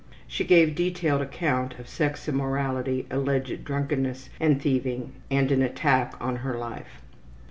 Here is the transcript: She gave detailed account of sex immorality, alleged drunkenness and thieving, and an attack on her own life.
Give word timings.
She 0.27 0.43
gave 0.43 0.73
detailed 0.73 1.21
account 1.21 1.77
of 1.77 1.87
sex 1.87 2.27
immorality, 2.27 3.05
alleged 3.11 3.63
drunkenness 3.63 4.31
and 4.39 4.59
thieving, 4.59 5.11
and 5.29 5.51
an 5.51 5.61
attack 5.61 6.15
on 6.19 6.37
her 6.37 6.55
own 6.55 6.59
life. 6.61 7.03